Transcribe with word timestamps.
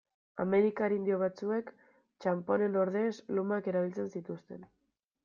Amerikar 0.43 0.93
indio 0.95 1.19
batzuek 1.23 1.69
txanponen 2.25 2.79
ordez 2.85 3.13
lumak 3.37 3.71
erabiltzen 3.73 4.11
zituzten. 4.19 4.67